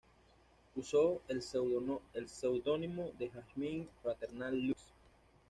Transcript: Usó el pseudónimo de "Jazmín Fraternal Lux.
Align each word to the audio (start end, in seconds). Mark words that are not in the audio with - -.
Usó 0.75 1.21
el 1.27 1.43
pseudónimo 1.43 3.11
de 3.19 3.29
"Jazmín 3.29 3.87
Fraternal 4.01 4.59
Lux. 4.59 4.81